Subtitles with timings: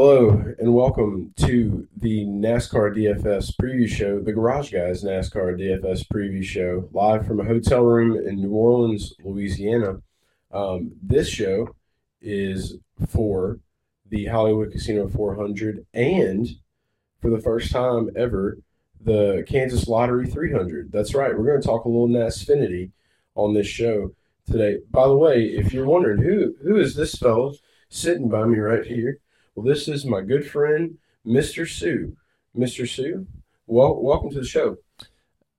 [0.00, 0.30] Hello
[0.60, 6.88] and welcome to the NASCAR DFS preview show, the Garage Guys NASCAR DFS preview show,
[6.92, 10.00] live from a hotel room in New Orleans, Louisiana.
[10.52, 11.74] Um, this show
[12.22, 12.76] is
[13.08, 13.58] for
[14.08, 16.46] the Hollywood Casino 400 and
[17.20, 18.58] for the first time ever,
[19.00, 20.92] the Kansas Lottery 300.
[20.92, 22.92] That's right, we're going to talk a little NASFinity
[23.34, 24.12] on this show
[24.48, 24.78] today.
[24.92, 27.54] By the way, if you're wondering who who is this fellow
[27.88, 29.18] sitting by me right here,
[29.58, 31.68] well, this is my good friend, Mr.
[31.68, 32.16] Sue.
[32.56, 32.88] Mr.
[32.88, 33.26] Sue,
[33.66, 34.76] well, welcome to the show.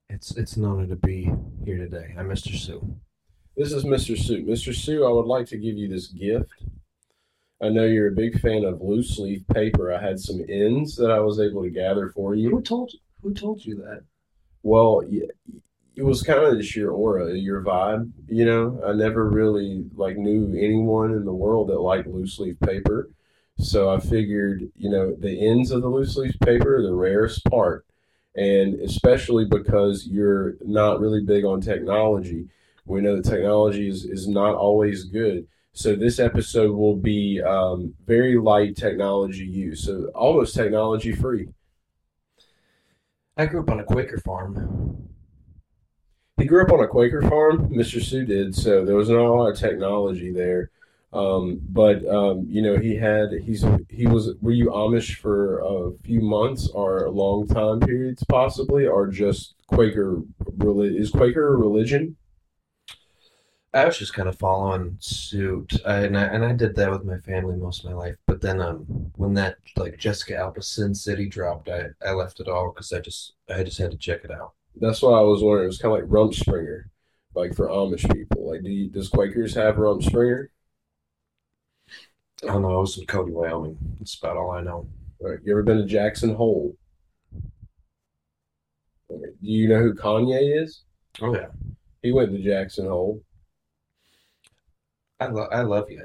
[0.09, 1.29] It's it's an honor to be
[1.65, 2.15] here today.
[2.17, 2.57] I'm Mr.
[2.57, 2.95] Sue.
[3.57, 4.17] This is Mr.
[4.17, 4.45] Sue.
[4.45, 4.73] Mr.
[4.73, 6.63] Sue, I would like to give you this gift.
[7.61, 9.93] I know you're a big fan of loose leaf paper.
[9.93, 12.51] I had some ends that I was able to gather for you.
[12.51, 14.03] Who told who told you that?
[14.63, 15.27] Well, yeah,
[15.97, 18.09] it was kind of just your aura, your vibe.
[18.29, 22.57] You know, I never really like knew anyone in the world that liked loose leaf
[22.61, 23.09] paper.
[23.59, 27.43] So I figured, you know, the ends of the loose leaf paper are the rarest
[27.45, 27.85] part.
[28.35, 32.47] And especially because you're not really big on technology,
[32.85, 35.45] we know that technology is, is not always good.
[35.73, 41.49] So this episode will be um, very light technology use, so almost technology free.
[43.37, 45.07] I grew up on a Quaker farm.
[46.37, 48.01] He grew up on a Quaker farm, Mr.
[48.01, 50.71] Sue did, so there was not a lot of technology there.
[51.11, 55.91] Um, but um, you know, he had he's he was were you Amish for a
[56.03, 60.21] few months or long time periods possibly, or just Quaker
[60.61, 62.15] is Quaker a religion?
[63.73, 67.05] I was just kind of following suit, I, and I and I did that with
[67.05, 68.15] my family most of my life.
[68.25, 72.47] But then, um, when that like Jessica Alba Sin City dropped, I I left it
[72.47, 74.53] all because I just I just had to check it out.
[74.75, 75.65] That's what I was wondering.
[75.65, 76.83] It was kind of like Rumspringa,
[77.35, 78.49] like for Amish people.
[78.49, 80.47] Like, do you, does Quakers have Rumspringa?
[82.43, 82.77] I don't know.
[82.77, 83.77] I was in Cody, Wyoming.
[83.99, 84.87] That's about all I know.
[85.19, 85.39] All right.
[85.43, 86.75] You ever been to Jackson Hole?
[89.09, 90.83] Do you know who Kanye is?
[91.21, 91.47] Oh yeah,
[92.01, 93.23] He went to Jackson Hole.
[95.19, 95.99] I love I love Ye.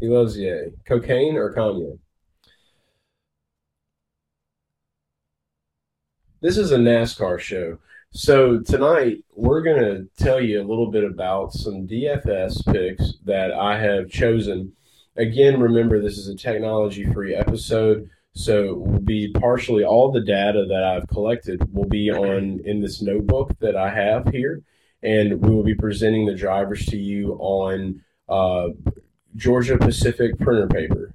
[0.00, 0.72] He loves Ye.
[0.86, 1.98] Cocaine or Kanye?
[6.42, 7.78] This is a NASCAR show.
[8.12, 13.52] So tonight we're going to tell you a little bit about some DFS picks that
[13.52, 14.72] I have chosen.
[15.16, 20.64] Again, remember this is a technology free episode, so will be partially all the data
[20.68, 24.62] that I've collected will be on in this notebook that I have here,
[25.02, 28.68] and we will be presenting the drivers to you on uh,
[29.36, 31.12] Georgia Pacific printer paper.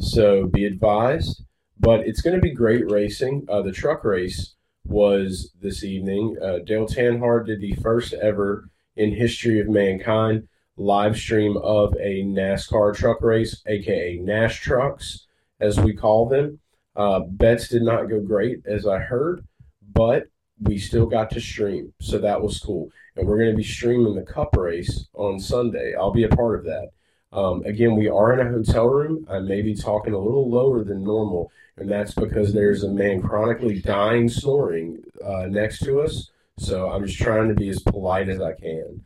[0.00, 1.42] So be advised.
[1.78, 3.46] But it's going to be great racing.
[3.48, 4.54] Uh, the truck race
[4.84, 6.36] was this evening.
[6.40, 12.22] Uh, Dale Earnhardt did the first ever in history of mankind live stream of a
[12.22, 15.26] NASCAR truck race, aka Nash trucks,
[15.60, 16.58] as we call them.
[16.94, 19.44] Uh, bets did not go great, as I heard,
[19.92, 20.28] but
[20.62, 22.90] we still got to stream, so that was cool.
[23.16, 25.94] And we're going to be streaming the Cup race on Sunday.
[25.94, 26.90] I'll be a part of that.
[27.32, 29.26] Um, again, we are in a hotel room.
[29.28, 33.20] I may be talking a little lower than normal, and that's because there's a man
[33.20, 36.30] chronically dying snoring uh, next to us.
[36.58, 39.04] So I'm just trying to be as polite as I can.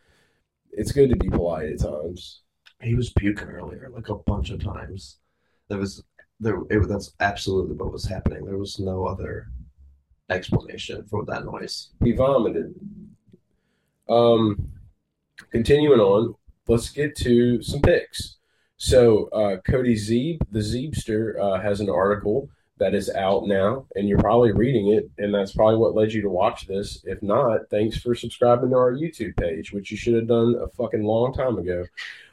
[0.72, 2.42] It's good to be polite at times.
[2.80, 5.18] He was puking earlier, like a bunch of times.
[5.68, 6.02] There was
[6.38, 6.58] there.
[6.70, 8.44] It, that's absolutely what was happening.
[8.44, 9.48] There was no other
[10.30, 11.90] explanation for that noise.
[12.02, 12.74] He vomited.
[14.08, 14.70] Um,
[15.50, 16.34] continuing on,
[16.66, 18.38] let's get to some picks.
[18.76, 22.48] So uh, Cody Zeeb, the Zeebster, uh, has an article
[22.80, 26.22] that is out now, and you're probably reading it, and that's probably what led you
[26.22, 27.04] to watch this.
[27.04, 30.66] If not, thanks for subscribing to our YouTube page, which you should have done a
[30.68, 31.84] fucking long time ago.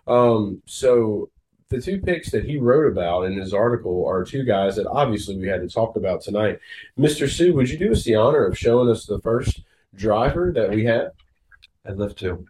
[0.07, 1.29] Um, so
[1.67, 5.35] the two picks that he wrote about in his article are two guys that obviously
[5.37, 6.59] we had to talk about tonight.
[6.97, 7.29] Mr.
[7.29, 9.63] Sue, would you do us the honor of showing us the first
[9.95, 11.11] driver that we have?
[11.85, 12.45] I'd love to.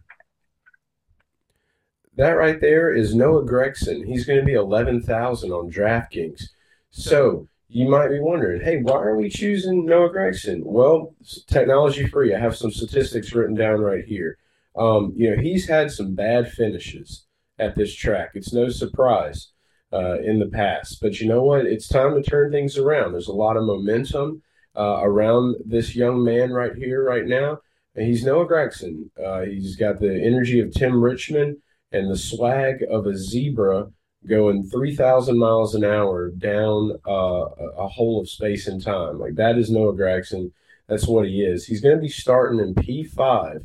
[2.14, 4.06] That right there is Noah Gragson.
[4.06, 6.50] He's going to be 11,000 on DraftKings.
[6.90, 10.62] So you might be wondering, hey, why are we choosing Noah Gragson?
[10.64, 11.14] Well,
[11.46, 12.34] technology free.
[12.34, 14.38] I have some statistics written down right here.
[14.76, 17.26] Um, you know, he's had some bad finishes
[17.58, 18.30] at this track.
[18.34, 19.48] It's no surprise
[19.92, 21.00] uh, in the past.
[21.02, 21.66] But you know what?
[21.66, 23.12] It's time to turn things around.
[23.12, 24.42] There's a lot of momentum
[24.76, 27.58] uh, around this young man right here, right now.
[27.94, 29.10] And he's Noah Gragson.
[29.22, 31.56] Uh, he's got the energy of Tim Richmond
[31.92, 33.88] and the swag of a zebra
[34.26, 37.46] going 3,000 miles an hour down uh,
[37.78, 39.18] a hole of space and time.
[39.18, 40.52] Like that is Noah Gragson.
[40.88, 41.66] That's what he is.
[41.66, 43.64] He's going to be starting in P5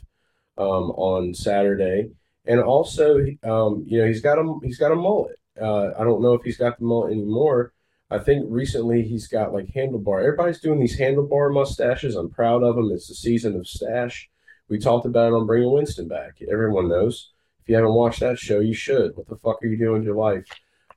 [0.58, 2.12] um, on Saturday.
[2.46, 5.38] And also, um, you know, he's got a he's got a mullet.
[5.60, 7.74] Uh, I don't know if he's got the mullet anymore.
[8.10, 10.20] I think recently he's got like handlebar.
[10.20, 12.16] Everybody's doing these handlebar mustaches.
[12.16, 12.92] I'm proud of them.
[12.92, 14.30] It's the season of stash.
[14.70, 16.38] We talked about it on bringing Winston back.
[16.50, 17.33] Everyone knows.
[17.64, 19.16] If you haven't watched that show, you should.
[19.16, 20.44] What the fuck are you doing with your life?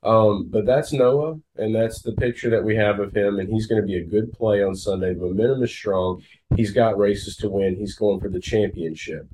[0.02, 3.66] Um, but that's Noah, and that's the picture that we have of him, and he's
[3.66, 5.14] going to be a good play on Sunday.
[5.14, 6.22] The momentum is strong.
[6.56, 7.76] He's got races to win.
[7.76, 9.28] He's going for the championship.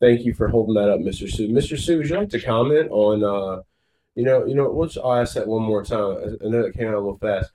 [0.00, 1.30] Thank you for holding that up, Mr.
[1.30, 1.48] Sue.
[1.48, 1.78] Mr.
[1.78, 3.62] Sue, would you like to comment on, uh,
[4.16, 6.36] you know, you know, let's I'll ask that one more time.
[6.44, 7.52] I know it came out a little fast.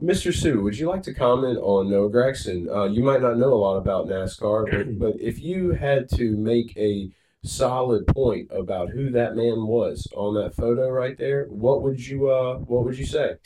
[0.00, 0.32] Mr.
[0.32, 2.68] Sue, would you like to comment on Noah Gragson?
[2.74, 6.36] Uh, you might not know a lot about NASCAR, but, but if you had to
[6.36, 7.10] make a
[7.42, 12.30] solid point about who that man was on that photo right there, what would you
[12.30, 13.36] uh what would you say?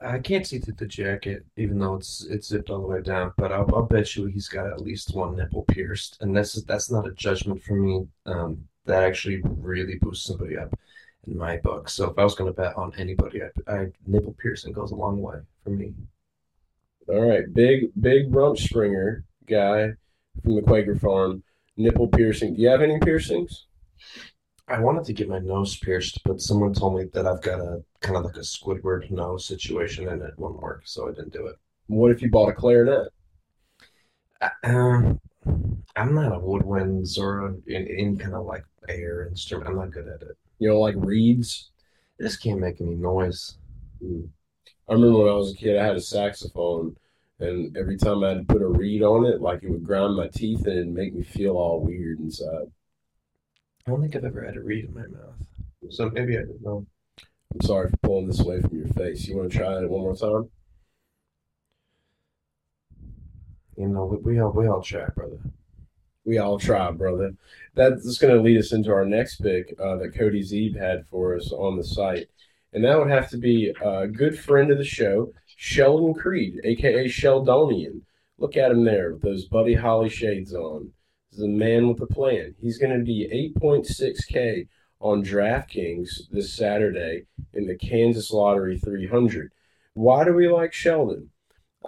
[0.00, 3.32] I can't see through the jacket, even though it's it's zipped all the way down.
[3.36, 6.90] But I'll, I'll bet you he's got at least one nipple pierced, and that's that's
[6.90, 8.06] not a judgment for me.
[8.26, 10.78] Um, that actually really boosts somebody up
[11.26, 11.88] in my book.
[11.88, 14.96] So if I was going to bet on anybody, I, I nipple piercing goes a
[14.96, 15.94] long way for me.
[17.08, 19.92] All right, big big rump springer guy
[20.42, 21.42] from the Quaker Farm
[21.76, 22.54] nipple piercing.
[22.54, 23.66] Do you have any piercings?
[24.68, 27.84] I wanted to get my nose pierced, but someone told me that I've got a
[28.00, 31.46] kind of like a Squidward nose situation and it won't work, so I didn't do
[31.46, 31.56] it.
[31.86, 33.08] What if you bought a clarinet?
[34.64, 35.20] Um,
[35.94, 39.70] I'm not a woodwinds or in, in kind of like air instrument.
[39.70, 40.36] I'm not good at it.
[40.58, 41.70] You know, like reeds?
[42.18, 43.58] This can't make any noise.
[44.02, 44.28] Mm.
[44.88, 46.96] I remember when I was a kid, I had a saxophone
[47.38, 50.66] and every time I'd put a reed on it, like it would grind my teeth
[50.66, 52.70] and make me feel all weird inside.
[53.86, 55.36] I don't think I've ever had a reed in my mouth.
[55.90, 56.86] So maybe I didn't know.
[57.52, 59.26] I'm sorry for pulling this away from your face.
[59.26, 60.50] You want to try it one more time?
[63.76, 65.38] You know, we, we all we all try, brother.
[66.24, 67.34] We all try, brother.
[67.74, 71.36] That's going to lead us into our next pick uh, that Cody Zeeb had for
[71.36, 72.28] us on the site,
[72.72, 77.06] and that would have to be a good friend of the show, Sheldon Creed, aka
[77.06, 78.02] Sheldonian.
[78.38, 80.92] Look at him there with those Buddy Holly shades on.
[81.30, 82.54] This is a man with a plan.
[82.60, 84.68] He's going to be 8.6K
[85.00, 87.24] on DraftKings this Saturday
[87.54, 89.50] in the Kansas Lottery 300.
[89.94, 91.30] Why do we like Sheldon?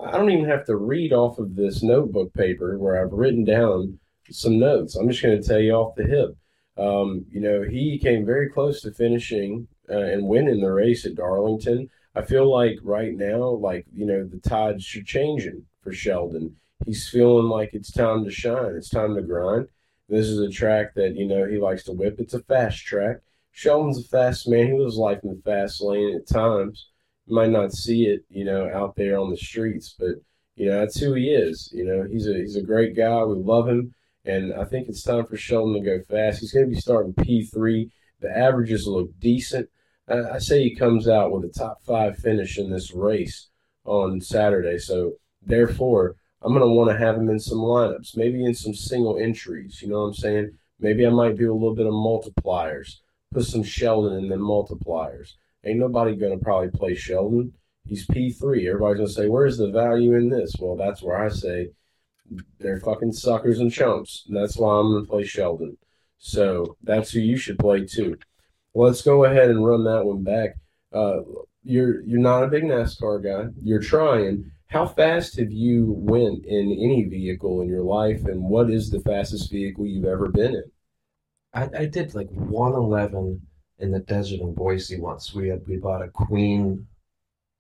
[0.02, 3.98] I don't even have to read off of this notebook paper where I've written down
[4.30, 4.96] some notes.
[4.96, 6.36] I'm just going to tell you off the hip.
[6.78, 11.16] Um, you know, he came very close to finishing uh, and winning the race at
[11.16, 11.90] Darlington.
[12.18, 16.56] I feel like right now, like, you know, the tides are changing for Sheldon.
[16.84, 18.74] He's feeling like it's time to shine.
[18.74, 19.68] It's time to grind.
[20.08, 22.16] This is a track that, you know, he likes to whip.
[22.18, 23.18] It's a fast track.
[23.52, 24.66] Sheldon's a fast man.
[24.66, 26.88] He lives life in the fast lane at times.
[27.26, 30.16] You might not see it, you know, out there on the streets, but
[30.56, 31.70] you know, that's who he is.
[31.72, 33.22] You know, he's a he's a great guy.
[33.22, 33.94] We love him.
[34.24, 36.40] And I think it's time for Sheldon to go fast.
[36.40, 37.88] He's going to be starting P3.
[38.20, 39.68] The averages look decent.
[40.08, 43.48] Uh, I say he comes out with a top five finish in this race
[43.84, 44.78] on Saturday.
[44.78, 48.74] So therefore, I'm going to want to have him in some lineups, maybe in some
[48.74, 49.82] single entries.
[49.82, 50.58] You know what I'm saying?
[50.80, 52.96] Maybe I might do a little bit of multipliers,
[53.32, 55.34] put some Sheldon in them multipliers.
[55.64, 57.52] Ain't nobody going to probably play Sheldon.
[57.84, 58.66] He's P3.
[58.68, 60.54] Everybody's going to say, where's the value in this?
[60.58, 61.70] Well, that's where I say
[62.58, 64.24] they're fucking suckers and chumps.
[64.28, 65.76] And That's why I'm going to play Sheldon.
[66.18, 68.16] So that's who you should play too
[68.74, 70.56] let's go ahead and run that one back.
[70.92, 71.20] Uh,
[71.64, 73.50] you're you're not a big NASCAR guy.
[73.62, 74.50] You're trying.
[74.68, 79.00] How fast have you went in any vehicle in your life, and what is the
[79.00, 80.64] fastest vehicle you've ever been in?
[81.54, 83.40] I, I did like 111
[83.78, 85.34] in the desert in Boise once.
[85.34, 86.86] We had we bought a Queen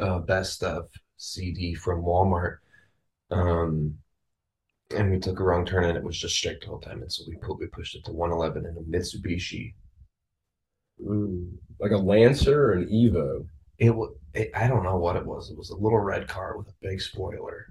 [0.00, 2.58] uh, best of CD from Walmart,
[3.30, 3.96] um,
[4.94, 7.02] and we took a wrong turn and it was just straight the whole time.
[7.02, 9.74] And so we put we pushed it to 111 in a Mitsubishi
[11.00, 13.46] Ooh, like a Lancer or an Evo?
[13.78, 14.14] It was.
[14.54, 15.50] I don't know what it was.
[15.50, 17.66] It was a little red car with a big spoiler.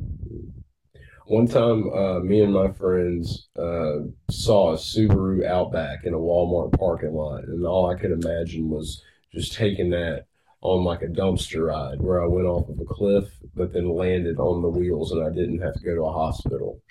[1.27, 3.99] One time, uh, me and my friends uh,
[4.31, 9.03] saw a Subaru Outback in a Walmart parking lot, and all I could imagine was
[9.33, 10.25] just taking that
[10.61, 14.39] on like a dumpster ride where I went off of a cliff, but then landed
[14.39, 16.81] on the wheels, and I didn't have to go to a hospital.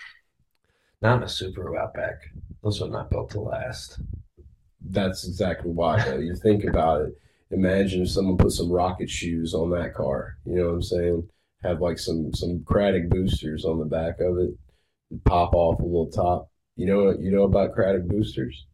[1.00, 2.20] Not a Subaru Outback.
[2.62, 4.00] Those are not built to last
[4.90, 6.02] that's exactly why.
[6.04, 6.18] Though.
[6.18, 7.14] You think about it.
[7.50, 10.36] Imagine if someone put some rocket shoes on that car.
[10.44, 11.28] You know what I'm saying?
[11.62, 14.50] Have like some some Craddock boosters on the back of it.
[15.24, 16.50] Pop off a little top.
[16.76, 18.66] You know you know about Craddock boosters?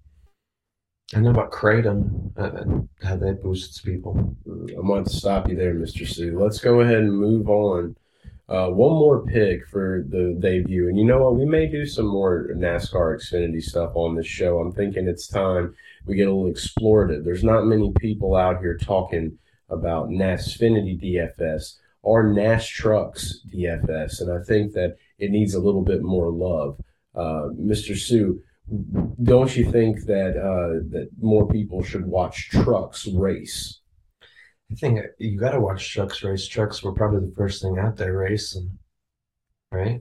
[1.15, 4.35] I know about Kratom, uh, how that boosts people.
[4.47, 6.09] I'm going to stop you there, Mr.
[6.09, 6.39] Sue.
[6.39, 7.95] Let's go ahead and move on
[8.49, 10.89] uh, one more pick for the debut.
[10.89, 11.37] And you know what?
[11.37, 14.59] We may do some more NASCAR Xfinity stuff on this show.
[14.59, 15.75] I'm thinking it's time
[16.07, 17.25] we get a little explorative.
[17.25, 19.39] There's not many people out here talking
[19.71, 25.83] about NASFinity DFS are Nash Trucks DFS, and I think that it needs a little
[25.83, 26.81] bit more love.
[27.15, 27.97] Uh, Mr.
[27.97, 28.43] Sue,
[29.23, 33.81] don't you think that uh, that more people should watch trucks race?
[34.73, 36.47] I think you got to watch trucks race.
[36.47, 38.79] Trucks were probably the first thing out there racing,
[39.71, 40.01] right?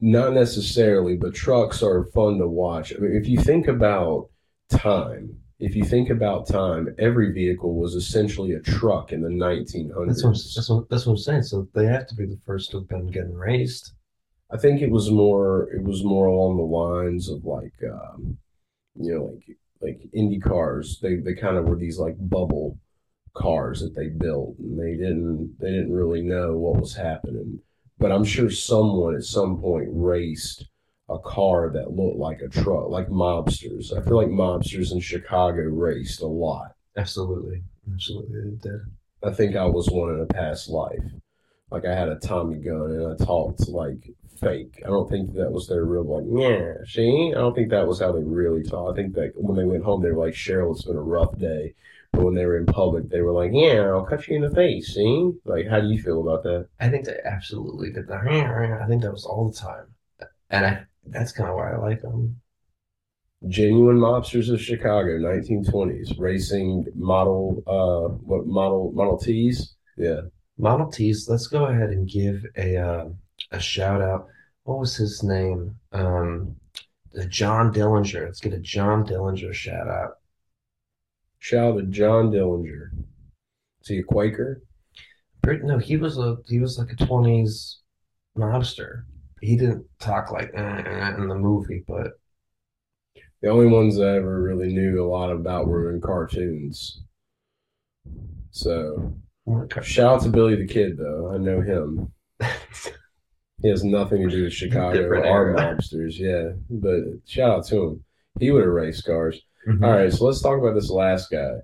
[0.00, 2.92] Not necessarily, but trucks are fun to watch.
[2.92, 4.30] I mean, if you think about
[4.68, 10.06] time, if you think about time, every vehicle was essentially a truck in the 1900s.
[10.06, 11.42] That's what, that's what, that's what I'm saying.
[11.44, 13.94] So they have to be the first to have been getting raced.
[14.50, 18.36] I think it was more it was more along the lines of like um,
[18.96, 20.98] you know like like Indy cars.
[21.00, 22.78] They they kind of were these like bubble
[23.34, 27.60] cars that they built, and they didn't they didn't really know what was happening.
[27.98, 30.66] But I'm sure someone at some point raced
[31.08, 33.96] a car that looked like a truck, like mobsters.
[33.96, 36.74] I feel like mobsters in Chicago raced a lot.
[36.96, 37.62] Absolutely,
[37.92, 38.80] absolutely, they did.
[39.22, 41.04] I think I was one in a past life.
[41.70, 44.10] Like I had a Tommy gun and I talked like
[44.40, 44.82] fake.
[44.84, 47.32] I don't think that was their real like, yeah, see?
[47.34, 48.92] I don't think that was how they really talk.
[48.92, 51.36] I think that when they went home, they were like, Cheryl, it's been a rough
[51.38, 51.74] day.
[52.16, 54.94] When they were in public, they were like, yeah, I'll cut you in the face,
[54.94, 55.32] see?
[55.44, 56.68] Like, how do you feel about that?
[56.80, 58.26] I think they absolutely did that.
[58.26, 59.86] I think that was all the time.
[60.50, 62.40] And I that's kind of why I like them.
[63.48, 69.74] Genuine mobsters of Chicago, 1920s, racing model, uh, what model, Model Ts?
[69.98, 70.22] Yeah.
[70.56, 71.28] Model Ts.
[71.28, 73.08] Let's go ahead and give a, uh,
[73.50, 74.28] a shout out.
[74.62, 75.76] What was his name?
[75.92, 76.56] Um,
[77.12, 78.24] the John Dillinger.
[78.24, 80.18] Let's get a John Dillinger shout out.
[81.44, 82.88] Shout out to John Dillinger.
[83.82, 84.62] Is he a Quaker?
[85.46, 87.80] No, he was a he was like a twenties
[88.34, 89.02] mobster.
[89.42, 92.12] He didn't talk like that in the movie, but
[93.42, 97.02] the only ones I ever really knew a lot about were in cartoons.
[98.50, 99.14] So
[99.82, 101.30] shout out to Billy the Kid though.
[101.30, 102.10] I know him.
[103.62, 106.50] He has nothing to do with Chicago or mobsters, yeah.
[106.68, 108.04] But shout out to him.
[108.38, 109.40] He would have raced cars.
[109.66, 109.84] Mm-hmm.
[109.84, 111.54] All right, so let's talk about this last guy.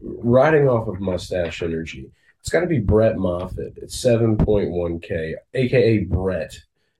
[0.00, 2.10] Riding off of Mustache Energy.
[2.40, 3.74] It's got to be Brett Moffitt.
[3.76, 6.58] It's 7.1K, aka Brett,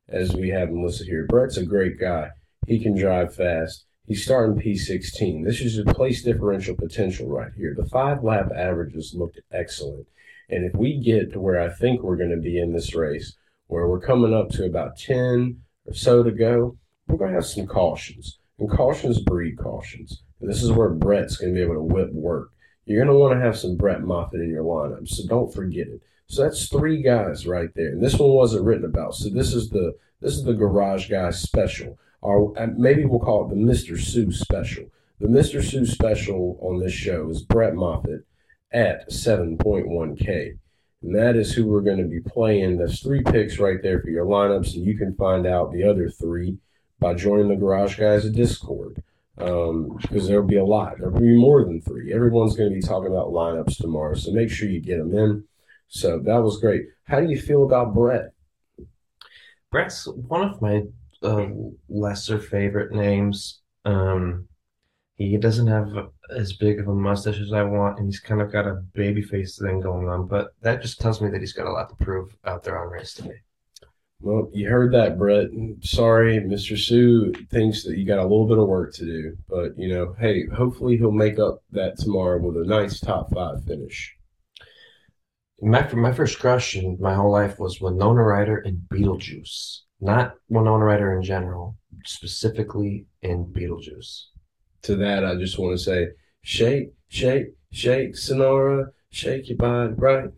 [0.08, 1.26] as we have him listed here.
[1.26, 2.30] Brett's a great guy.
[2.66, 3.84] He can drive fast.
[4.06, 5.44] He's starting P16.
[5.44, 7.74] This is a place differential potential right here.
[7.76, 10.06] The five lap averages looked excellent.
[10.48, 13.36] And if we get to where I think we're going to be in this race,
[13.68, 16.76] where we're coming up to about 10 or so to go,
[17.08, 18.38] we're going to have some cautions.
[18.58, 20.22] And cautions breed cautions.
[20.42, 22.50] And this is where Brett's going to be able to whip work.
[22.84, 25.86] You're going to want to have some Brett Moffitt in your lineup, so don't forget
[25.86, 26.02] it.
[26.26, 27.88] So that's three guys right there.
[27.88, 29.14] And this one wasn't written about.
[29.14, 31.98] So this is the this is the Garage Guy special.
[32.22, 34.00] Or uh, maybe we'll call it the Mr.
[34.00, 34.84] Sue special.
[35.20, 35.62] The Mr.
[35.62, 38.24] Sue special on this show is Brett Moffitt
[38.72, 40.58] at 7.1K.
[41.02, 42.78] And that is who we're going to be playing.
[42.78, 46.08] That's three picks right there for your lineups, and you can find out the other
[46.08, 46.58] three
[47.00, 49.02] by joining the Garage Guys Discord.
[49.38, 50.98] Um, because there'll be a lot.
[50.98, 52.12] There'll be more than three.
[52.12, 55.44] Everyone's going to be talking about lineups tomorrow, so make sure you get them in.
[55.88, 56.86] So that was great.
[57.04, 58.32] How do you feel about Brett?
[59.70, 60.82] Brett's one of my
[61.22, 61.46] uh,
[61.88, 63.62] lesser favorite names.
[63.84, 64.48] Um,
[65.16, 65.88] he doesn't have
[66.30, 69.22] as big of a mustache as I want, and he's kind of got a baby
[69.22, 70.26] face thing going on.
[70.26, 72.90] But that just tells me that he's got a lot to prove out there on
[72.90, 73.40] race day.
[74.22, 75.48] Well, you heard that, Brett.
[75.82, 76.78] Sorry, Mr.
[76.78, 80.14] Sue thinks that you got a little bit of work to do, but you know,
[80.18, 84.16] hey, hopefully he'll make up that tomorrow with a nice top five finish.
[85.60, 90.84] My my first crush in my whole life was Winona Ryder in Beetlejuice, not Winona
[90.84, 94.26] Ryder in general, specifically in Beetlejuice
[94.82, 96.08] to that, I just want to say,
[96.42, 100.30] shake, shake, shake, Sonora, shake your body right.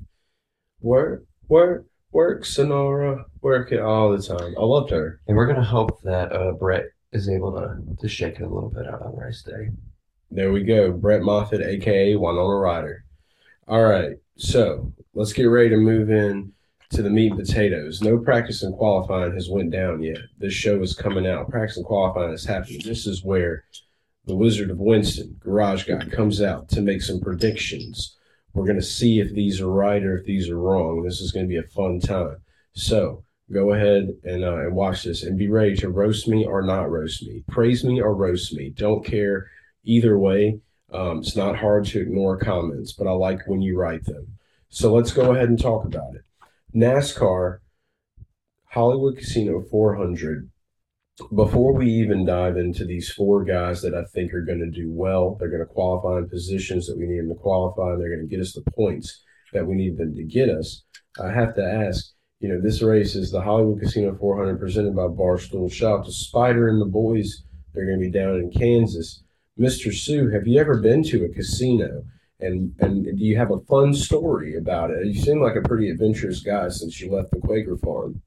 [0.81, 4.55] Work, work, work, Sonora, work it all the time.
[4.57, 5.21] I loved her.
[5.27, 8.71] And we're gonna hope that uh, Brett is able to to shake it a little
[8.71, 9.71] bit out on race day.
[10.31, 13.05] There we go, Brett Moffitt, aka Winona Ryder.
[13.69, 16.53] All right, so let's get ready to move in
[16.91, 18.01] to the meat and potatoes.
[18.01, 20.19] No practice and qualifying has went down yet.
[20.39, 21.51] This show is coming out.
[21.51, 22.81] Practice and qualifying is happening.
[22.85, 23.65] This is where
[24.27, 28.17] the Wizard of Winston, Garage Guy, comes out to make some predictions.
[28.55, 31.03] We're going to see if these are right or if these are wrong.
[31.03, 32.37] This is going to be a fun time.
[32.73, 36.63] So go ahead and, uh, and watch this and be ready to roast me or
[36.63, 38.71] not roast me, praise me or roast me.
[38.71, 39.49] Don't care
[39.83, 40.61] either way.
[40.93, 44.39] Um, it's not hard to ignore comments, but I like when you write them.
[44.69, 46.23] So let's go ahead and talk about it.
[46.75, 47.59] NASCAR
[48.67, 50.51] Hollywood Casino 400
[51.35, 54.91] before we even dive into these four guys that I think are going to do
[54.91, 58.15] well, they're going to qualify in positions that we need them to qualify, and they're
[58.15, 60.83] going to get us the points that we need them to get us.
[61.23, 62.11] I have to ask.
[62.41, 65.73] You know, this race is the Hollywood Casino 400 presented by Barstool.
[65.73, 67.45] Shout out to Spider and the boys.
[67.73, 69.23] They're going to be down in Kansas.
[69.59, 69.95] Mr.
[69.95, 72.05] Sue, have you ever been to a casino?
[72.41, 75.07] And and do you have a fun story about it?
[75.07, 78.21] You seem like a pretty adventurous guy since you left the Quaker farm.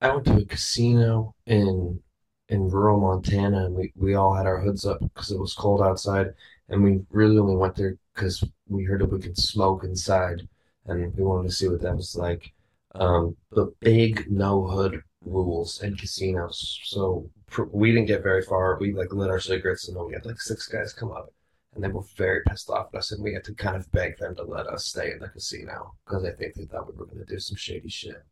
[0.00, 2.00] I went to a casino in
[2.48, 5.80] in rural Montana, and we, we all had our hoods up because it was cold
[5.80, 6.34] outside,
[6.68, 10.46] and we really only went there because we heard that we could smoke inside,
[10.84, 12.52] and we wanted to see what that was like.
[12.94, 18.78] Um, the big no hood rules in casinos, so pr- we didn't get very far.
[18.78, 21.32] We like lit our cigarettes, and then we had like six guys come up,
[21.74, 24.18] and they were very pissed off at us, and we had to kind of beg
[24.18, 27.06] them to let us stay in the casino because I think they thought we were
[27.06, 28.22] going to do some shady shit.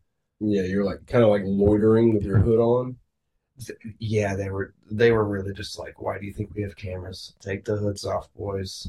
[0.47, 2.97] Yeah, you're like kind of like loitering with your hood on.
[3.99, 7.35] Yeah, they were they were really just like, why do you think we have cameras?
[7.41, 8.89] Take the hoods off, boys.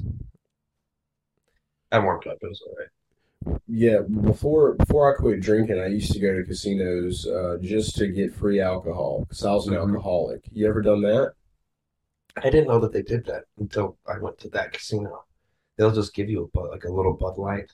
[1.91, 2.37] I warmed up.
[2.41, 3.59] It was all right.
[3.67, 8.07] Yeah, before before I quit drinking, I used to go to casinos uh, just to
[8.07, 9.95] get free alcohol because I was an Mhm.
[9.95, 10.43] alcoholic.
[10.51, 11.33] You ever done that?
[12.37, 15.25] I didn't know that they did that until I went to that casino.
[15.77, 17.73] They'll just give you a like a little Bud Light.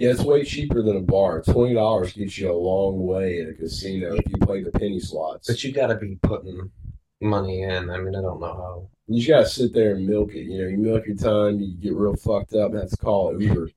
[0.00, 1.42] Yeah, it's way cheaper than a bar.
[1.42, 4.98] Twenty dollars gets you a long way at a casino if you play the penny
[4.98, 5.46] slots.
[5.46, 6.70] But you got to be putting
[7.20, 7.90] money in.
[7.90, 8.88] I mean, I don't know how.
[9.08, 10.44] You just gotta sit there and milk it.
[10.44, 13.38] You know, you milk your time, you get real fucked up, and have to call
[13.38, 13.68] Uber.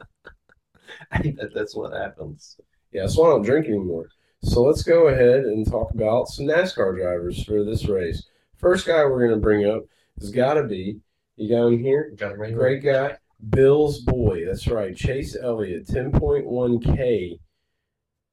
[1.12, 2.58] I think that that's what happens.
[2.92, 4.08] Yeah, that's why I don't drink anymore.
[4.44, 8.26] So let's go ahead and talk about some NASCAR drivers for this race.
[8.56, 9.82] First guy we're gonna bring up
[10.20, 11.00] has got to be
[11.36, 12.14] you got him here.
[12.16, 12.58] Got it right here.
[12.58, 13.18] Great guy,
[13.50, 14.44] Bill's boy.
[14.46, 15.86] That's right, Chase Elliott.
[15.86, 17.38] Ten point one k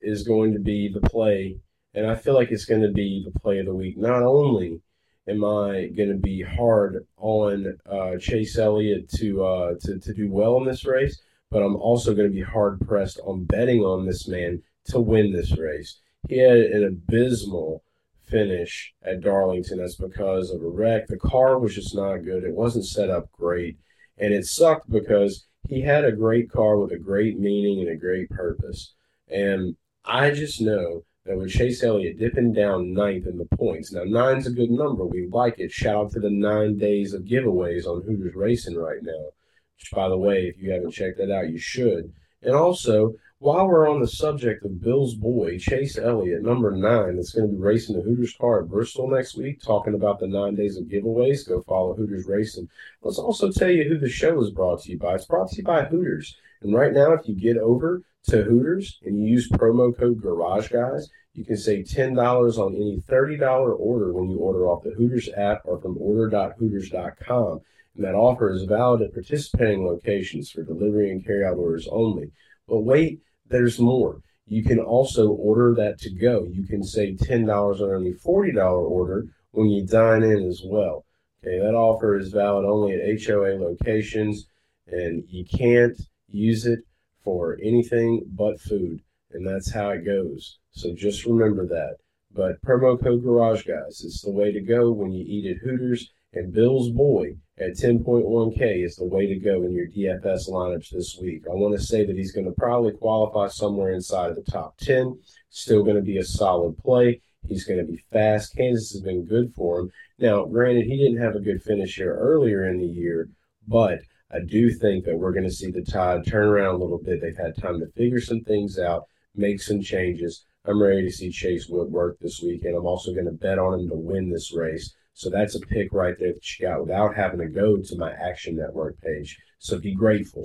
[0.02, 1.58] is going to be the play,
[1.94, 3.98] and I feel like it's going to be the play of the week.
[3.98, 4.82] Not only
[5.28, 10.32] am I going to be hard on uh, Chase Elliott to, uh, to to do
[10.32, 11.22] well in this race,
[11.52, 15.32] but I'm also going to be hard pressed on betting on this man to win
[15.32, 16.00] this race.
[16.28, 17.84] He had an abysmal
[18.24, 19.78] finish at Darlington.
[19.78, 21.08] That's because of a wreck.
[21.08, 22.44] The car was just not good.
[22.44, 23.78] It wasn't set up great.
[24.18, 27.96] And it sucked because he had a great car with a great meaning and a
[27.96, 28.94] great purpose.
[29.30, 29.76] And
[30.06, 34.48] I just know that with Chase Elliott dipping down ninth in the points, now nine's
[34.48, 35.06] a good number.
[35.06, 35.72] We like it.
[35.72, 39.32] Shout out to the nine days of giveaways on Hooters Racing right now.
[39.78, 42.14] Which, by the way, if you haven't checked that out, you should.
[42.42, 47.34] And also, while we're on the subject of Bill's boy, Chase Elliott, number nine, that's
[47.34, 50.56] going to be racing the Hooters car at Bristol next week, talking about the nine
[50.56, 51.48] days of giveaways.
[51.48, 52.70] Go follow Hooters Racing.
[53.02, 55.16] Let's also tell you who the show is brought to you by.
[55.16, 56.36] It's brought to you by Hooters.
[56.62, 60.70] And right now, if you get over to Hooters and you use promo code Garage
[60.70, 65.30] Guys, you can save $10 on any $30 order when you order off the Hooters
[65.36, 67.60] app or from order.hooters.com.
[67.96, 72.32] And that offer is valid at participating locations for delivery and carryout orders only.
[72.68, 74.22] But wait, there's more.
[74.48, 76.46] You can also order that to go.
[76.52, 81.06] You can save $10 on any $40 order when you dine in as well.
[81.44, 84.48] Okay, that offer is valid only at HOA locations,
[84.88, 86.00] and you can't
[86.30, 86.80] use it
[87.24, 89.02] for anything but food.
[89.32, 90.60] And that's how it goes.
[90.72, 91.98] So just remember that.
[92.32, 96.12] But promo code Garage Guys is the way to go when you eat at Hooters.
[96.34, 101.18] And Bill's Boy at 10.1K is the way to go in your DFS lineups this
[101.22, 101.44] week.
[101.50, 104.78] I want to say that he's going to probably qualify somewhere inside of the top
[104.80, 105.18] 10.
[105.50, 107.22] Still going to be a solid play.
[107.48, 108.56] He's going to be fast.
[108.58, 109.92] Kansas has been good for him.
[110.20, 113.30] Now, granted, he didn't have a good finish here earlier in the year,
[113.68, 114.00] but
[114.32, 117.22] I do think that we're going to see the tide turn around a little bit.
[117.22, 120.46] They've had time to figure some things out, make some changes.
[120.66, 122.76] I'm ready to see Chase Woodwork this weekend.
[122.76, 124.94] I'm also going to bet on him to win this race.
[125.16, 128.12] So that's a pick right there that you got without having to go to my
[128.12, 129.40] Action Network page.
[129.60, 130.44] So be grateful.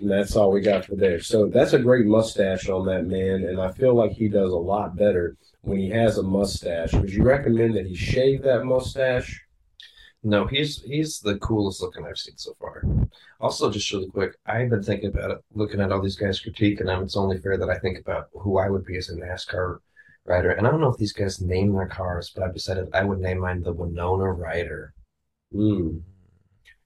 [0.00, 1.20] And that's all we got for there.
[1.20, 4.56] So that's a great mustache on that man, and I feel like he does a
[4.56, 6.92] lot better when he has a mustache.
[6.94, 9.40] Would you recommend that he shave that mustache?
[10.24, 12.82] No, he's he's the coolest looking I've seen so far.
[13.38, 16.80] Also, just really quick, I've been thinking about it, looking at all these guys' critique,
[16.80, 19.78] and it's only fair that I think about who I would be as a NASCAR
[20.26, 20.50] rider.
[20.50, 23.20] And I don't know if these guys name their cars, but I've decided I would
[23.20, 24.92] name mine the Winona Rider.
[25.52, 25.98] Hmm.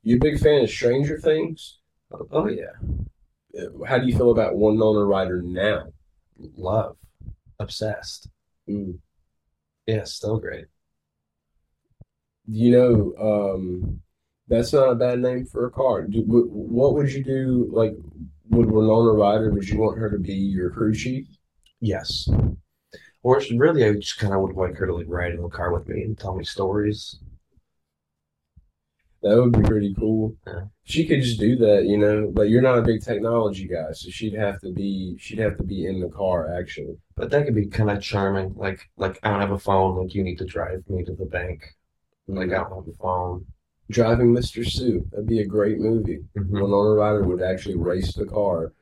[0.02, 1.78] You a big fan of Stranger Things?
[2.12, 2.72] Oh, oh yeah,
[3.58, 5.92] Uh, How do you feel about Winona Ryder now?
[6.56, 6.96] love,
[7.58, 8.28] obsessed.
[8.66, 8.92] Hmm.
[9.86, 10.66] Yeah, still great.
[12.46, 13.14] You know,
[13.54, 14.00] um,
[14.48, 16.02] that's not a bad name for a car.
[16.06, 17.68] Do, wh- what would you do?
[17.72, 17.92] Like,
[18.48, 19.50] would Winona Ryder?
[19.50, 21.26] Would you want her to be your crew chief?
[21.80, 22.28] Yes.
[23.22, 25.72] Or really, I just kind of would like her to like ride in the car
[25.72, 27.18] with me and tell me stories.
[29.22, 30.34] That would be pretty cool.
[30.46, 30.64] Yeah.
[30.84, 32.30] She could just do that, you know.
[32.32, 35.62] But you're not a big technology guy, so she'd have to be she'd have to
[35.62, 36.96] be in the car actually.
[37.16, 38.54] But that could be kind of charming.
[38.56, 39.96] Like, like I don't have a phone.
[39.98, 41.76] Like, you need to drive me to the bank.
[42.28, 43.44] Like, I don't have a phone.
[43.90, 44.66] Driving Mr.
[44.66, 45.06] Sue.
[45.10, 46.24] That'd be a great movie.
[46.36, 46.48] Mhm.
[46.50, 48.72] Winona Ryder would actually race the car,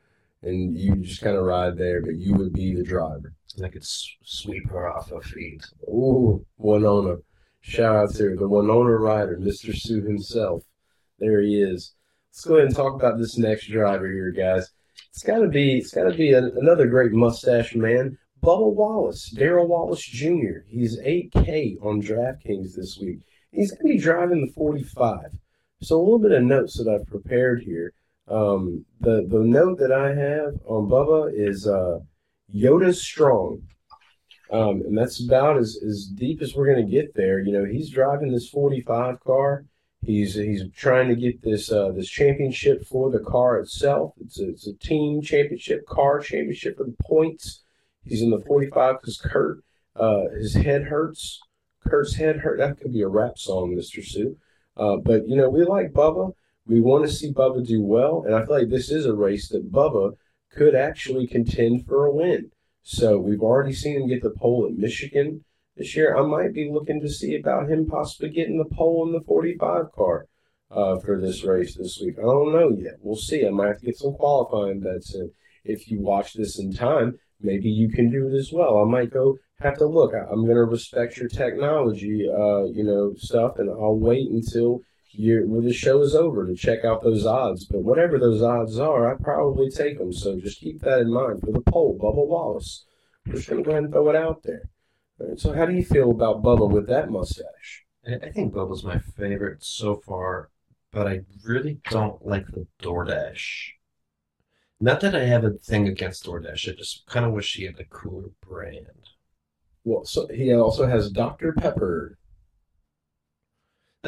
[0.42, 3.32] and you just kind of ride there, but you would be the driver.
[3.58, 5.64] And I could sweep her off her feet.
[5.88, 7.16] Ooh, Winona.
[7.60, 9.76] Shout out to the Winona rider, Mr.
[9.76, 10.62] Sue himself.
[11.18, 11.94] There he is.
[12.30, 14.70] Let's go ahead and talk about this next driver here, guys.
[15.10, 19.30] It's got to be it's got to be an, another great mustache man, Bubba Wallace,
[19.30, 20.60] Darrell Wallace Jr.
[20.68, 23.18] He's 8K on DraftKings this week.
[23.50, 25.36] He's going to be driving the 45.
[25.82, 27.92] So a little bit of notes that I've prepared here.
[28.28, 31.98] Um, the the note that I have on Bubba is uh,
[32.54, 33.62] Yoda Strong.
[34.50, 37.40] Um, and that's about as, as deep as we're going to get there.
[37.40, 39.66] You know, he's driving this 45 car.
[40.00, 44.14] He's he's trying to get this uh, this championship for the car itself.
[44.20, 47.64] It's a, it's a team championship, car championship the points.
[48.04, 49.64] He's in the 45 because Kurt,
[49.96, 51.40] uh, his head hurts.
[51.86, 52.58] Kurt's head hurt.
[52.58, 54.04] That could be a rap song, Mr.
[54.04, 54.36] Sue.
[54.76, 56.32] Uh, but you know, we like Bubba.
[56.64, 59.48] We want to see Bubba do well, and I feel like this is a race
[59.48, 60.16] that Bubba
[60.52, 62.50] could actually contend for a win.
[62.82, 65.44] So we've already seen him get the pole at Michigan
[65.76, 66.16] this year.
[66.16, 69.92] I might be looking to see about him possibly getting the pole in the 45
[69.92, 70.26] car
[70.70, 72.16] uh, for this race this week.
[72.18, 72.94] I don't know yet.
[73.00, 73.46] We'll see.
[73.46, 75.30] I might have to get some qualifying bets in.
[75.64, 78.78] If you watch this in time, maybe you can do it as well.
[78.78, 80.14] I might go have to look.
[80.14, 84.82] I, I'm going to respect your technology, uh, you know, stuff, and I'll wait until
[85.18, 87.64] when the show is over to check out those odds.
[87.64, 90.12] But whatever those odds are, I probably take them.
[90.12, 92.84] So just keep that in mind for the pole, Bubba Wallace.
[93.26, 94.70] We're just going to go ahead and throw it out there.
[95.18, 97.84] Right, so how do you feel about Bubba with that mustache?
[98.06, 100.50] I I think Bubba's my favorite so far,
[100.92, 103.72] but I really don't like the DoorDash.
[104.80, 107.80] Not that I have a thing against DoorDash, I just kind of wish he had
[107.80, 108.86] a cooler brand.
[109.82, 111.52] Well, so he also has Dr.
[111.52, 112.16] Pepper.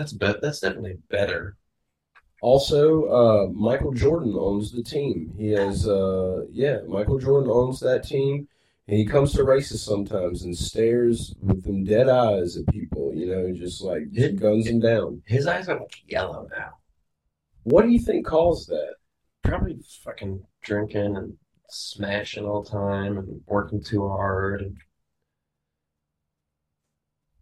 [0.00, 0.40] That's bet.
[0.40, 1.58] That's definitely better.
[2.40, 5.30] Also, uh, Michael Jordan owns the team.
[5.36, 8.48] He has, uh, yeah, Michael Jordan owns that team.
[8.88, 13.26] And he comes to races sometimes and stares with them dead eyes at people, you
[13.26, 15.20] know, just like just guns them down.
[15.26, 16.78] His eyes are like yellow now.
[17.64, 18.94] What do you think caused that?
[19.42, 21.34] Probably fucking drinking and
[21.68, 24.62] smashing all the time and working too hard.
[24.62, 24.78] And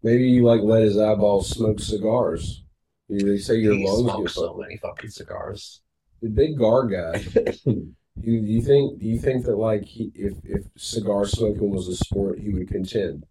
[0.02, 2.64] Maybe you like let his eyeballs smoke cigars.
[3.08, 5.80] They say your he lungs get so many fucking cigars.
[6.20, 7.24] The big gar guy.
[8.22, 8.98] You, you think?
[8.98, 12.68] Do you think that like he, if if cigar smoking was a sport, he would
[12.68, 13.24] contend?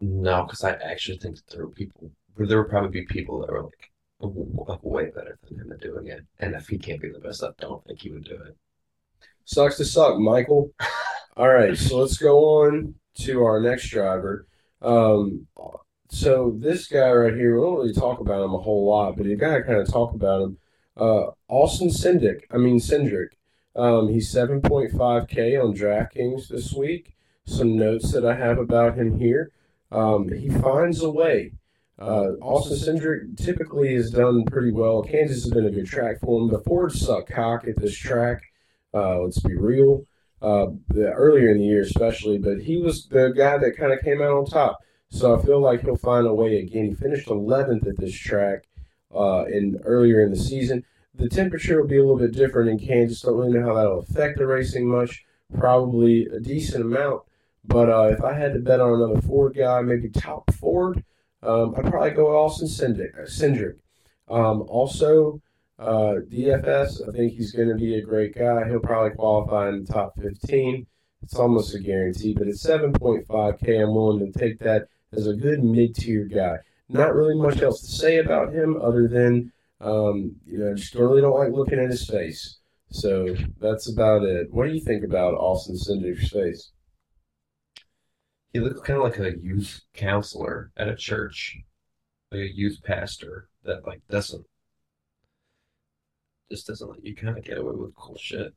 [0.00, 3.50] No, because I actually think that there were people, there would probably be people that
[3.50, 3.62] were
[4.20, 6.20] like way better than him at doing it.
[6.38, 8.56] And if he can't be the best, I don't think he would do it.
[9.44, 10.72] Sucks to suck, Michael.
[11.36, 14.46] All right, so let's go on to our next driver.
[14.82, 15.46] Um,
[16.08, 19.26] so this guy right here, we don't really talk about him a whole lot, but
[19.26, 20.58] you gotta kind of talk about him.
[20.96, 23.28] Uh, Austin Cindric, I mean Cindric.
[23.74, 27.14] Um, he's 7.5K on DraftKings this week.
[27.44, 29.52] Some notes that I have about him here.
[29.92, 31.52] Um, he finds a way.
[31.98, 35.02] Uh, Austin Cindric typically has done pretty well.
[35.02, 36.48] Kansas has been a good track for him.
[36.48, 38.42] The Fords suck cock at this track.
[38.92, 40.04] Uh, let's be real.
[40.42, 44.20] Uh, earlier in the year, especially, but he was the guy that kind of came
[44.20, 44.78] out on top.
[45.08, 46.84] So I feel like he'll find a way again.
[46.84, 48.64] He finished 11th at this track
[49.14, 50.84] uh, in earlier in the season.
[51.14, 53.22] The temperature will be a little bit different in Kansas.
[53.22, 55.24] Don't really know how that'll affect the racing much.
[55.58, 57.22] Probably a decent amount.
[57.64, 61.02] But uh, if I had to bet on another Ford guy, maybe top Ford,
[61.42, 63.18] um, I'd probably go Austin Cindric.
[63.18, 63.76] uh, Cindric.
[64.28, 65.40] Um, also,
[65.78, 68.66] uh, DFS, I think he's going to be a great guy.
[68.68, 70.86] He'll probably qualify in the top 15.
[71.22, 75.62] It's almost a guarantee, but at 7.5K, I'm willing to take that as a good
[75.62, 76.58] mid tier guy.
[76.88, 80.94] Not really much else to say about him other than, um, you know, I just
[80.94, 82.58] really don't like looking at his face.
[82.90, 84.52] So that's about it.
[84.52, 86.70] What do you think about Austin Cindric's face?
[88.52, 91.58] He looks kind of like a youth counselor at a church,
[92.30, 94.46] like a youth pastor that like doesn't
[96.50, 98.54] just doesn't let you kind of get away with cool shit.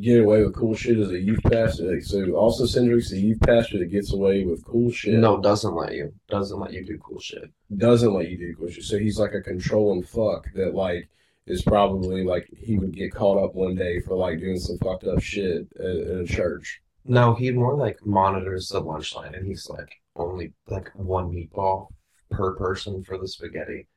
[0.00, 2.00] Get away with cool shit as a youth pastor.
[2.00, 5.18] So also Cindric's a youth pastor that gets away with cool shit.
[5.18, 6.14] No, doesn't let you.
[6.28, 7.52] Doesn't let you do cool shit.
[7.76, 8.84] doesn't let you do cool shit.
[8.84, 11.08] So he's like a controlling fuck that like
[11.46, 15.04] is probably like he would get caught up one day for like doing some fucked
[15.04, 16.80] up shit at, at a church.
[17.04, 21.88] No, he more like monitors the lunch line, and he's like only like one meatball
[22.30, 23.88] per person for the spaghetti.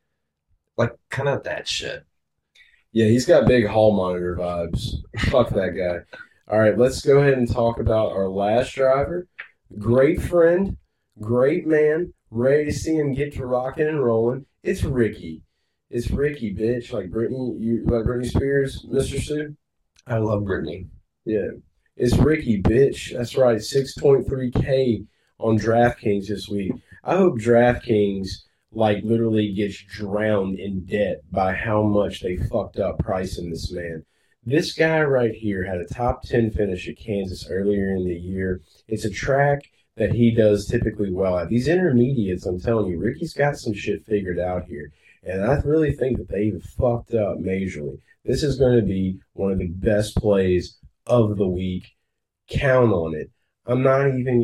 [0.77, 2.03] Like kind of that shit.
[2.95, 5.01] Yeah, he's got big hall monitor vibes.
[5.29, 6.17] Fuck that guy.
[6.47, 9.27] All right, let's go ahead and talk about our last driver.
[9.77, 10.77] Great friend,
[11.19, 14.45] great man, ready to see him get to rocking and rolling.
[14.63, 15.41] It's Ricky.
[15.89, 16.93] It's Ricky, bitch.
[16.93, 19.21] Like Britney, you like Britney Spears, Mr.
[19.21, 19.57] Sue?
[20.07, 20.87] I love Britney.
[21.25, 21.49] Yeah.
[21.97, 23.11] It's Ricky, bitch.
[23.13, 23.57] That's right.
[23.57, 25.05] 6.3K
[25.39, 26.71] on DraftKings this week.
[27.03, 28.29] I hope DraftKings
[28.75, 34.05] like literally gets drowned in debt by how much they fucked up pricing this man.
[34.45, 38.61] This guy right here had a top 10 finish at Kansas earlier in the year.
[38.87, 39.61] It's a track
[39.97, 41.49] that he does typically well at.
[41.49, 44.91] These intermediates, I'm telling you, Ricky's got some shit figured out here.
[45.23, 47.99] And I really think that they've fucked up majorly.
[48.23, 51.95] This is going to be one of the best plays of the week.
[52.47, 53.31] Count on it.
[53.65, 54.43] I'm not even,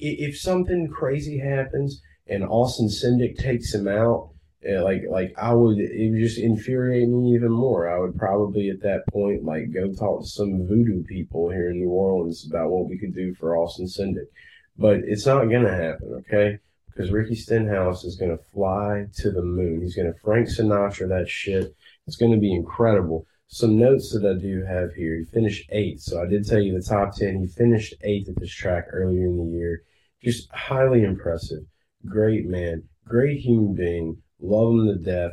[0.00, 4.30] if something crazy happens and Austin Cindric takes him out,
[4.64, 7.90] eh, like like I would it would just infuriate me even more.
[7.90, 11.80] I would probably at that point like go talk to some voodoo people here in
[11.80, 14.28] New Orleans about what we could do for Austin Cindric.
[14.78, 16.58] But it's not gonna happen, okay?
[16.86, 19.82] Because Ricky Stenhouse is gonna fly to the moon.
[19.82, 21.74] He's gonna Frank Sinatra that shit.
[22.06, 23.26] It's gonna be incredible.
[23.48, 25.18] Some notes that I do have here.
[25.18, 27.40] He finished eighth, so I did tell you the top ten.
[27.40, 29.82] He finished eighth at this track earlier in the year.
[30.22, 31.64] Just highly impressive.
[32.06, 34.16] Great man, great human being.
[34.40, 35.32] Love him to death.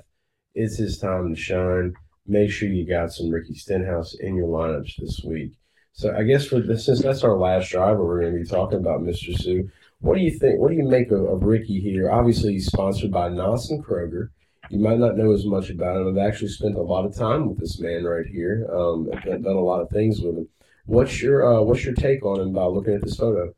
[0.53, 1.93] It's his time to shine.
[2.25, 5.53] Make sure you got some Ricky Stenhouse in your lineups this week.
[5.93, 8.77] So I guess for this, since that's our last driver, we're going to be talking
[8.77, 9.35] about Mr.
[9.35, 9.69] Sue.
[9.99, 10.59] What do you think?
[10.59, 12.11] What do you make of, of Ricky here?
[12.11, 14.29] Obviously, he's sponsored by NOS & Kroger.
[14.69, 16.07] You might not know as much about him.
[16.07, 18.67] I've actually spent a lot of time with this man right here.
[18.71, 20.49] Um, I've done a lot of things with him.
[20.85, 23.53] What's your uh, What's your take on him by looking at this photo?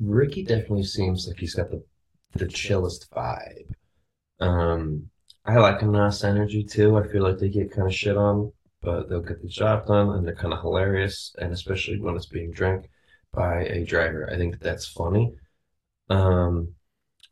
[0.00, 1.82] Ricky definitely seems like he's got the
[2.32, 3.72] the chillest vibe.
[4.40, 5.10] Um,
[5.44, 6.96] I like a nice energy too.
[6.96, 10.10] I feel like they get kind of shit on but they'll get the job done
[10.10, 12.88] and they're kind of hilarious, and especially when it's being drank
[13.32, 14.28] by a driver.
[14.30, 15.32] I think that that's funny.
[16.08, 16.74] Um,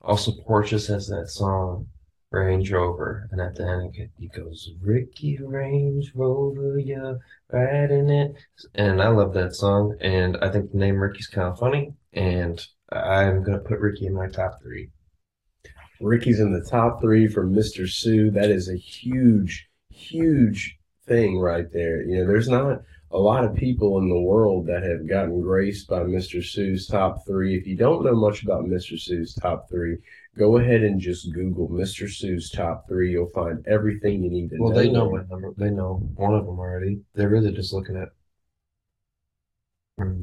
[0.03, 1.89] also, Porches has that song
[2.31, 7.15] Range Rover, and at the end it, he goes, "Ricky Range Rover, yeah,
[7.51, 8.37] riding it,"
[8.75, 12.65] and I love that song, and I think the name Ricky's kind of funny, and
[12.91, 14.91] I'm gonna put Ricky in my top three.
[16.01, 17.89] Ricky's in the top three for Mr.
[17.89, 18.31] Sue.
[18.31, 22.03] That is a huge, huge thing right there.
[22.03, 25.89] You know, there's not a lot of people in the world that have gotten graced
[25.89, 26.45] by Mr.
[26.45, 27.57] Sue's top three.
[27.57, 29.01] If you don't know much about Mr.
[29.01, 29.97] Sue's top three,
[30.37, 32.09] go ahead and just Google Mr.
[32.09, 33.13] Sue's top three.
[33.13, 34.75] You'll find everything you need to well, know.
[34.75, 35.55] Well, they know what number.
[35.57, 37.01] They know one of them already.
[37.15, 38.09] They're really just looking at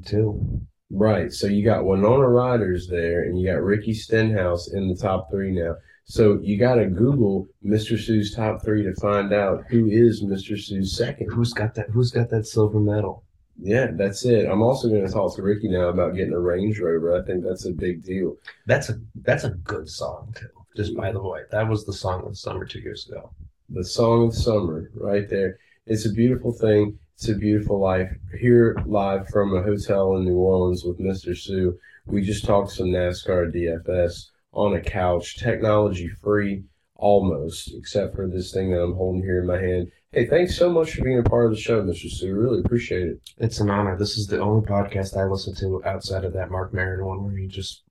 [0.05, 0.61] two.
[0.91, 1.31] Right.
[1.31, 5.51] So you got Winona Riders there, and you got Ricky Stenhouse in the top three
[5.51, 5.75] now.
[6.05, 7.99] So you got to Google Mr.
[7.99, 10.59] Sue's top three to find out who is Mr.
[10.61, 11.31] Sue's second.
[11.31, 11.89] Who's got that?
[11.89, 13.23] Who's got that silver medal?
[13.59, 14.47] Yeah, that's it.
[14.47, 17.19] I'm also going to talk to Ricky now about getting a Range Rover.
[17.19, 18.37] I think that's a big deal.
[18.67, 20.49] That's a that's a good song too.
[20.75, 23.31] Just by the way, that was the song of the summer two years ago.
[23.69, 25.57] The song of summer, right there.
[25.87, 26.99] It's a beautiful thing.
[27.15, 28.11] It's a beautiful life.
[28.37, 31.35] Here live from a hotel in New Orleans with Mr.
[31.35, 31.79] Sue.
[32.05, 38.51] We just talked some NASCAR DFS on a couch, technology free, almost, except for this
[38.51, 39.93] thing that I'm holding here in my hand.
[40.11, 42.11] Hey, thanks so much for being a part of the show, Mr.
[42.11, 42.35] Sue.
[42.35, 43.21] Really appreciate it.
[43.37, 43.97] It's an honor.
[43.97, 47.37] This is the only podcast I listen to outside of that Marc Maron one where
[47.37, 47.83] he just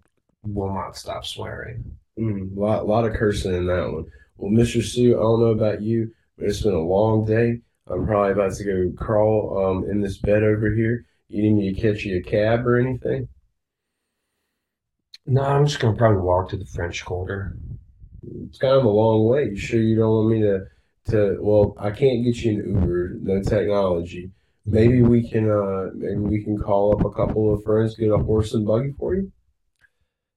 [0.43, 1.83] will not stop swearing.
[2.19, 4.05] Mm, a lot, lot of cursing in that one.
[4.37, 4.85] Well, Mr.
[4.85, 7.63] Sue, I don't know about you, but it's been a long day.
[7.87, 11.07] I'm probably about to go crawl um, in this bed over here.
[11.29, 13.29] You need me to catch you a cab or anything?
[15.27, 17.57] No, I'm just gonna probably walk to the French Quarter.
[18.47, 19.47] It's kind of a long way.
[19.47, 20.67] You sure you don't want me to?
[21.11, 23.17] To well, I can't get you an Uber.
[23.21, 24.31] No technology.
[24.65, 25.51] Maybe we can.
[25.51, 28.95] Uh, maybe we can call up a couple of friends, get a horse and buggy
[28.99, 29.31] for you.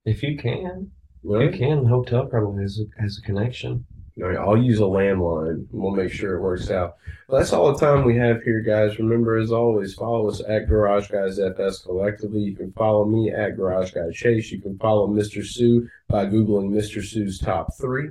[0.03, 0.91] If you can,
[1.23, 1.83] you can.
[1.83, 3.85] The hotel probably has a, has a connection.
[4.23, 5.67] I'll use a landline.
[5.71, 6.95] We'll make sure it works out.
[7.27, 8.97] Well, that's all the time we have here, guys.
[8.97, 12.39] Remember, as always, follow us at Garage Guys FS collectively.
[12.39, 14.51] You can follow me at Garage Guy Chase.
[14.51, 15.45] You can follow Mr.
[15.45, 17.03] Sue by Googling Mr.
[17.05, 18.09] Sue's top three.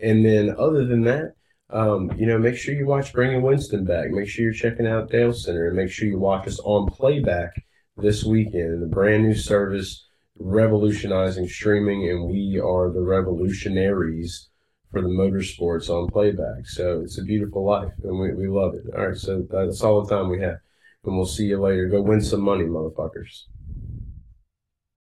[0.00, 1.34] And then, other than that,
[1.70, 4.10] um, you know, make sure you watch Bringing Winston back.
[4.10, 5.68] Make sure you're checking out Dale Center.
[5.68, 7.52] And make sure you watch us on playback
[7.96, 8.80] this weekend.
[8.80, 10.06] The brand new service
[10.38, 14.47] revolutionizing streaming, and we are the revolutionaries
[14.90, 16.66] for the motorsports on playback.
[16.66, 18.84] So it's a beautiful life, and we, we love it.
[18.96, 20.58] All right, so that's all the time we have.
[21.04, 21.88] And we'll see you later.
[21.88, 23.44] Go win some money, motherfuckers.